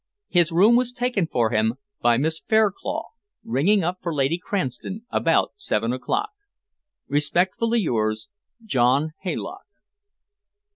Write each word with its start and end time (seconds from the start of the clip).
His 0.29 0.51
room 0.51 0.75
was 0.75 0.91
taken 0.91 1.27
for 1.27 1.51
him 1.51 1.75
by 2.01 2.17
Miss 2.17 2.39
Fairclough, 2.39 3.03
ringing 3.43 3.83
up 3.83 3.99
for 4.01 4.11
Lady 4.11 4.39
Cranston 4.39 5.05
about 5.11 5.51
seven 5.57 5.93
o'clock. 5.93 6.31
Respectfully 7.07 7.81
yours, 7.81 8.27
JOHN 8.65 9.11
HAYLOCK. 9.23 9.61